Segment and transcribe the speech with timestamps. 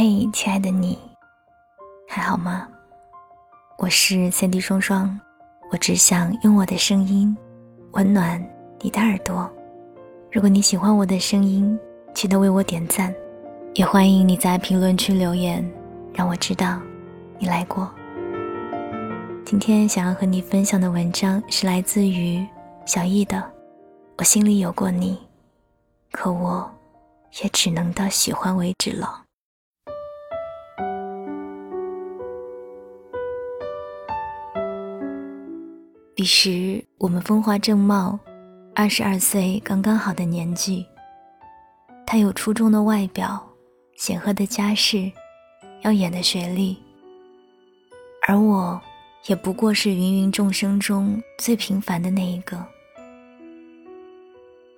[0.00, 0.96] 嘿，亲爱的你，
[2.06, 2.68] 还好吗？
[3.78, 5.18] 我是三 D 双双，
[5.72, 7.36] 我只想用我的声音
[7.94, 8.40] 温暖
[8.80, 9.50] 你的耳朵。
[10.30, 11.76] 如果你喜欢我的声音，
[12.14, 13.12] 记得为我点赞，
[13.74, 15.68] 也欢迎你在评论区留言，
[16.14, 16.80] 让我知道
[17.36, 17.90] 你来过。
[19.44, 22.46] 今天想要和你分享的文章是来自于
[22.86, 23.36] 小易的，
[24.16, 25.18] 《我心里有过你，
[26.12, 26.70] 可我
[27.42, 29.22] 也只能到喜欢为止了》。
[36.18, 38.18] 彼时我们风华正茂，
[38.74, 40.84] 二十二岁刚刚好的年纪。
[42.04, 43.40] 他有出众的外表，
[43.96, 45.12] 显赫的家世，
[45.82, 46.76] 耀眼的学历，
[48.26, 48.82] 而我，
[49.28, 52.66] 也不过是芸芸众生中最平凡的那一个。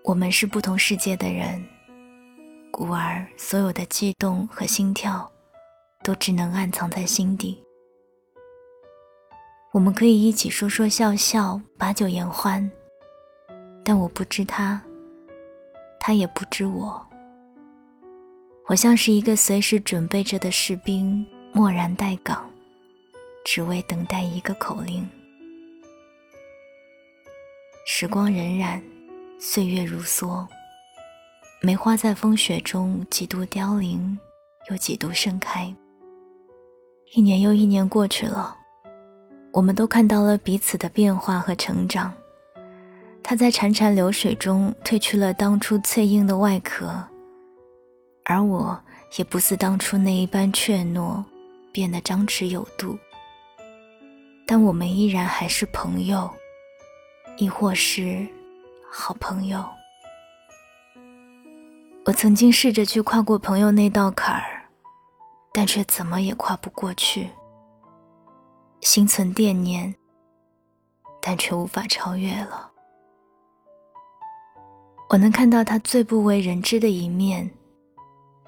[0.04, 1.64] 我们是不同世界的人，
[2.70, 5.26] 故而所有的悸动和心跳，
[6.02, 7.58] 都只能暗藏在心底。
[9.72, 12.68] 我们可以一起说说笑笑，把酒言欢。
[13.84, 14.82] 但我不知他，
[16.00, 17.06] 他也不知我。
[18.66, 22.50] 我像是一个随时准备着的士兵，默然待岗，
[23.44, 25.08] 只为等待一个口令。
[27.86, 28.82] 时光荏苒，
[29.38, 30.44] 岁月如梭，
[31.62, 34.18] 梅花在风雪中几度凋零，
[34.68, 35.72] 又几度盛开。
[37.14, 38.56] 一年又一年过去了。
[39.52, 42.12] 我们都看到了彼此的变化和成长。
[43.22, 46.92] 他在潺潺流水中褪去了当初脆硬的外壳，
[48.24, 48.80] 而我
[49.16, 51.22] 也不似当初那一般怯懦，
[51.72, 52.98] 变得张弛有度。
[54.46, 56.28] 但我们依然还是朋友，
[57.36, 58.26] 亦或是
[58.90, 59.64] 好朋友。
[62.06, 64.62] 我曾经试着去跨过朋友那道坎儿，
[65.52, 67.28] 但却怎么也跨不过去。
[68.80, 69.94] 心存惦念，
[71.20, 72.70] 但却无法超越了。
[75.10, 77.50] 我能看到他最不为人知的一面，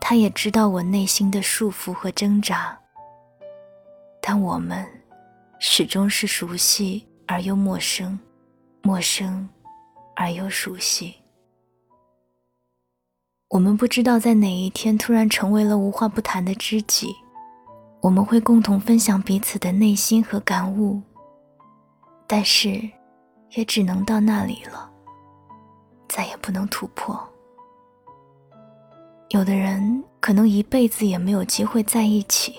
[0.00, 2.78] 他也知道我内心的束缚和挣扎。
[4.20, 4.86] 但我们
[5.58, 8.18] 始终是熟悉而又陌生，
[8.80, 9.48] 陌生
[10.14, 11.14] 而又熟悉。
[13.48, 17.14] 我们不知道在哪一天突然成为了无话不谈的知己。
[18.02, 21.00] 我们会共同分享彼此的内心和感悟，
[22.26, 22.68] 但是，
[23.52, 24.90] 也只能到那里了，
[26.08, 27.16] 再也不能突破。
[29.28, 32.56] 有的人可能一辈子也没有机会在一起。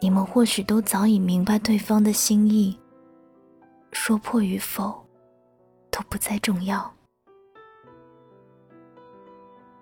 [0.00, 2.78] 你们或许都早已明白对方的心意，
[3.90, 5.04] 说破与否，
[5.90, 6.88] 都不再重要。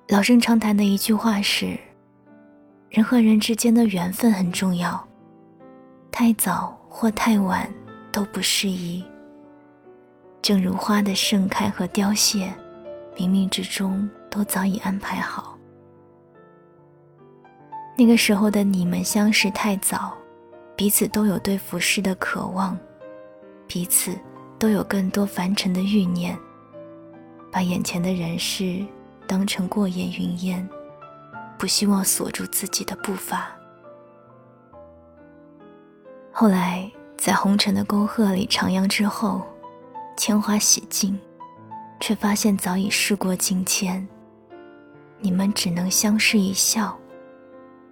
[0.09, 1.79] 老生常谈的一句话是。
[2.91, 5.07] 人和人之间的缘分很重要，
[6.11, 7.73] 太早或太晚
[8.11, 9.05] 都不适宜。
[10.43, 12.53] 正如花的盛开和凋谢，
[13.17, 15.57] 冥冥之中都早已安排好。
[17.97, 20.13] 那个时候的你们相识太早，
[20.75, 22.77] 彼此都有对浮世的渴望，
[23.69, 24.19] 彼此
[24.59, 26.37] 都有更多凡尘的欲念，
[27.53, 28.85] 把眼前的人事
[29.29, 30.69] 当成过眼云烟。
[31.61, 33.55] 不希望锁住自己的步伐。
[36.33, 39.43] 后来，在红尘的沟壑里徜徉之后，
[40.17, 41.21] 铅华洗尽，
[42.01, 44.09] 却发现早已事过境迁。
[45.19, 46.99] 你们只能相视一笑，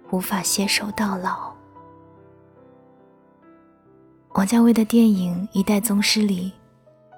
[0.09, 1.53] 无法携手到老。
[4.33, 6.51] 王家卫的电影《一代宗师》里，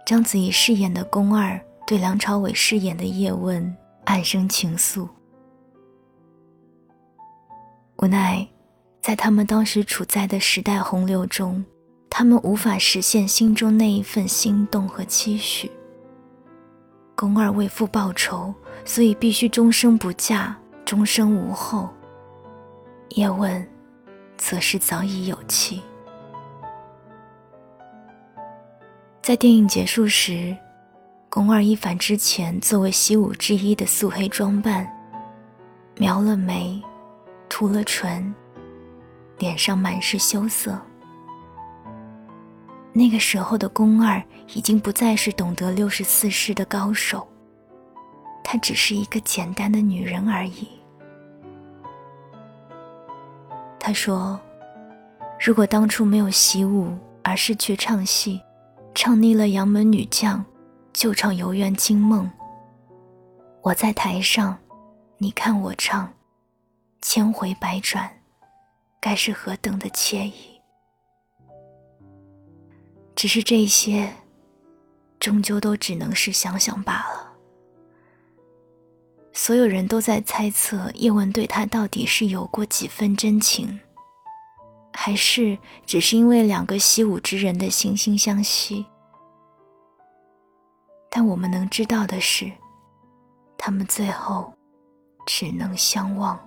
[0.05, 1.57] 章子怡饰演的宫二
[1.87, 3.73] 对梁朝伟饰演的叶问
[4.03, 5.07] 暗生情愫。
[8.01, 8.47] 无奈，
[8.99, 11.63] 在他们当时处在的时代洪流中，
[12.09, 15.71] 他们无法实现心中那一份心动和期许。
[17.15, 18.51] 宫二为父报仇，
[18.83, 21.87] 所以必须终生不嫁，终生无后。
[23.09, 23.69] 叶问，
[24.35, 25.79] 则是早已有妻。
[29.21, 30.57] 在电影结束时，
[31.29, 34.91] 宫二一反之前作为习武之一的素黑装扮，
[35.97, 36.81] 描了眉。
[37.61, 38.33] 涂了唇，
[39.37, 40.75] 脸上满是羞涩。
[42.91, 44.19] 那个时候的宫二
[44.55, 47.27] 已经不再是懂得六十四式的高手，
[48.43, 50.69] 她只是一个简单的女人而已。
[53.79, 54.39] 他说
[55.39, 58.41] ：“如果当初没有习武，而是去唱戏，
[58.95, 60.43] 唱腻了杨门女将，
[60.93, 62.27] 就唱游园惊梦。
[63.61, 64.57] 我在台上，
[65.19, 66.11] 你看我唱。”
[67.01, 68.09] 千回百转，
[68.99, 70.61] 该是何等的惬意。
[73.15, 74.13] 只是这些，
[75.19, 77.33] 终究都只能是想想罢了。
[79.33, 83.79] 所有人都在猜测叶问对他到底是有过几分真情，
[84.93, 88.85] 还是只是因为两个习武之人的惺惺相惜。
[91.09, 92.51] 但我们能知道的是，
[93.57, 94.53] 他们最后
[95.25, 96.39] 只能相忘。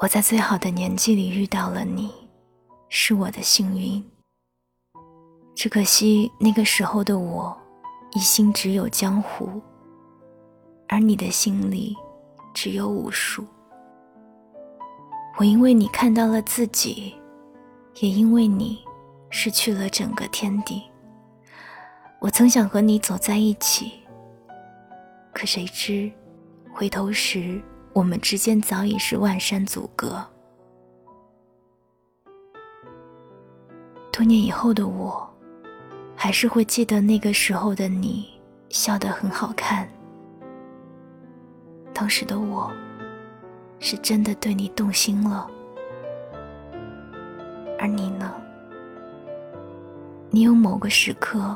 [0.00, 2.10] 我在最好的年纪里遇到了你，
[2.88, 4.02] 是我的幸运。
[5.54, 7.54] 只可惜那个时候的我，
[8.12, 9.60] 一心只有江湖，
[10.88, 11.94] 而你的心里
[12.54, 13.44] 只有武术。
[15.36, 17.14] 我因为你看到了自己，
[17.96, 18.82] 也因为你
[19.28, 20.82] 失去了整个天地。
[22.20, 23.92] 我曾想和你走在一起，
[25.34, 26.10] 可谁知
[26.72, 27.60] 回头时。
[28.00, 30.24] 我们之间早已是万山阻隔。
[34.10, 35.30] 多年以后的我，
[36.16, 38.26] 还是会记得那个时候的你，
[38.70, 39.86] 笑得很好看。
[41.92, 42.72] 当时的我，
[43.80, 45.46] 是真的对你动心了。
[47.78, 48.32] 而你呢？
[50.30, 51.54] 你有某个时刻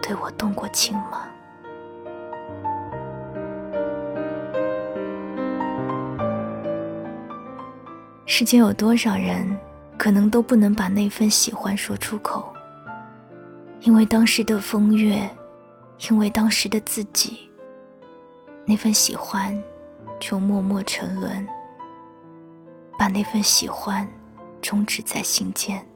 [0.00, 1.28] 对我动过情吗？
[8.34, 9.46] 世间有多少人，
[9.98, 12.50] 可能都不能把那份喜欢说出口，
[13.80, 15.28] 因为当时的风月，
[16.08, 17.50] 因为当时的自己，
[18.64, 19.62] 那份喜欢
[20.18, 21.46] 就默默沉沦，
[22.98, 24.08] 把那份喜欢
[24.62, 25.86] 终止在心间。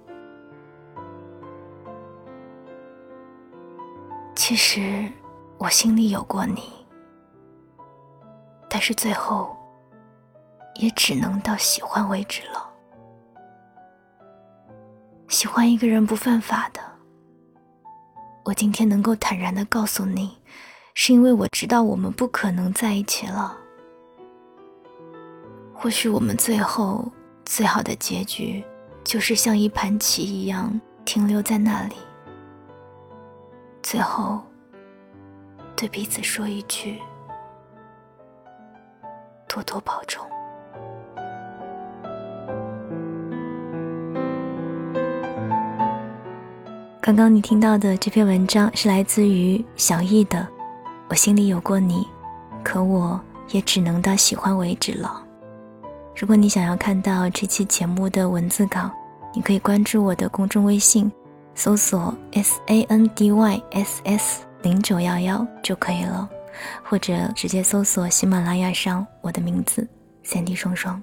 [4.34, 5.10] 其实
[5.56, 6.64] 我心里有过你，
[8.68, 9.55] 但是最后。
[10.78, 12.70] 也只能到喜欢为止了。
[15.28, 16.80] 喜欢一个人不犯法的，
[18.44, 20.38] 我今天能够坦然的告诉你，
[20.94, 23.56] 是因为我知道我们不可能在一起了。
[25.74, 27.10] 或许我们最后
[27.44, 28.64] 最好的结局，
[29.04, 31.96] 就是像一盘棋一样停留在那里，
[33.82, 34.40] 最后
[35.74, 37.00] 对彼此说一句：
[39.48, 40.24] 多多保重。
[47.06, 50.44] 刚刚你听到的这篇文章是来自于小易的，
[51.08, 52.04] 我心里有过你，
[52.64, 53.20] 可我
[53.50, 55.24] 也只能到喜欢为止了。
[56.16, 58.90] 如果你想要看到这期节目的文字稿，
[59.32, 61.08] 你可以关注我的公众微信，
[61.54, 66.28] 搜索 S A N D Y S S 零九幺幺就可以了，
[66.82, 69.86] 或者直接搜索喜马拉雅上我的名字
[70.24, 71.00] 三 D 双双，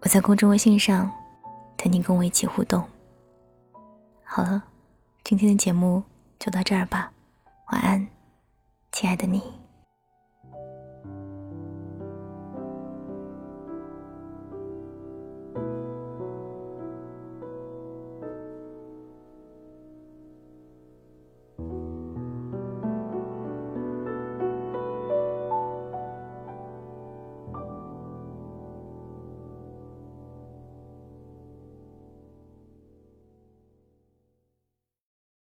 [0.00, 1.12] 我在公众微信上
[1.76, 2.82] 等你跟我一起互动。
[4.24, 4.64] 好了。
[5.24, 6.02] 今天的节目
[6.38, 7.10] 就到这儿吧，
[7.72, 8.06] 晚安，
[8.92, 9.63] 亲爱的你。